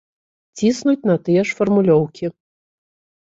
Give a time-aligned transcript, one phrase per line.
[0.59, 2.25] Ціснуць на тыя ж фармулёўкі.